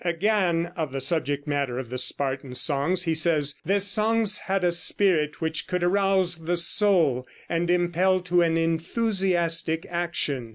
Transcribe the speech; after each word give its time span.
Again, 0.03 0.71
of 0.75 0.91
the 0.93 0.99
subject 0.99 1.45
matter 1.45 1.77
of 1.77 1.91
the 1.91 1.99
Spartan 1.99 2.55
songs, 2.55 3.03
he 3.03 3.13
says: 3.13 3.53
"Their 3.63 3.79
songs 3.79 4.39
had 4.39 4.63
a 4.63 4.71
spirit 4.71 5.41
which 5.41 5.67
could 5.67 5.83
arouse 5.83 6.37
the 6.37 6.57
soul 6.57 7.27
and 7.47 7.69
impel 7.69 8.21
to 8.21 8.41
an 8.41 8.57
enthusiastic 8.57 9.85
action. 9.87 10.49